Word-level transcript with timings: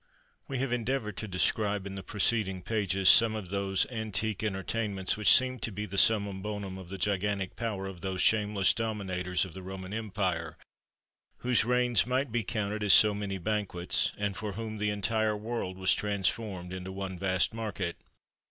[E] 0.01 0.45
We 0.47 0.57
have 0.57 0.73
endeavoured 0.73 1.15
to 1.17 1.27
describe 1.27 1.85
in 1.85 1.93
the 1.93 2.01
preceding 2.01 2.63
pages 2.63 3.07
some 3.07 3.35
of 3.35 3.49
those 3.49 3.85
antique 3.91 4.43
entertainments, 4.43 5.15
which 5.15 5.31
seem 5.31 5.59
to 5.59 5.71
be 5.71 5.85
the 5.85 5.95
summum 5.99 6.41
bonum 6.41 6.79
of 6.79 6.89
the 6.89 6.97
gigantic 6.97 7.55
power 7.55 7.85
of 7.85 8.01
those 8.01 8.19
shameless 8.19 8.73
dominators 8.73 9.45
of 9.45 9.53
the 9.53 9.61
Roman 9.61 9.93
empire, 9.93 10.57
whose 11.45 11.65
reigns 11.65 12.07
might 12.07 12.31
be 12.31 12.43
counted 12.43 12.81
as 12.83 12.95
so 12.95 13.13
many 13.13 13.37
banquets, 13.37 14.11
and 14.17 14.35
for 14.35 14.53
whom 14.53 14.79
the 14.79 14.89
entire 14.89 15.37
world 15.37 15.77
was 15.77 15.93
transformed 15.93 16.73
into 16.73 16.91
one 16.91 17.19
vast 17.19 17.53
market. 17.53 17.97